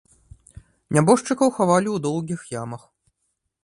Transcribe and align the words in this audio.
Нябожчыкаў 0.97 1.53
хавалі 1.59 1.89
ў 1.95 2.07
доўгіх 2.09 2.39
ямах. 2.63 2.83